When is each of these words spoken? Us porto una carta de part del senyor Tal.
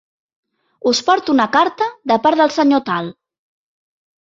Us 0.93 1.01
porto 1.11 1.37
una 1.37 1.47
carta 1.57 1.91
de 2.13 2.21
part 2.27 2.43
del 2.43 2.59
senyor 2.59 2.87
Tal. 2.93 3.15